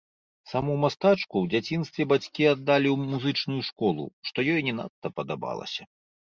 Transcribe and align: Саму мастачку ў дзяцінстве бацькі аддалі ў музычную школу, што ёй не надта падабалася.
Саму 0.51 0.77
мастачку 0.83 1.27
ў 1.41 1.45
дзяцінстве 1.51 2.07
бацькі 2.15 2.49
аддалі 2.55 2.87
ў 2.95 3.13
музычную 3.13 3.61
школу, 3.71 4.03
што 4.33 4.49
ёй 4.57 4.61
не 4.73 4.77
надта 4.83 5.07
падабалася. 5.19 5.83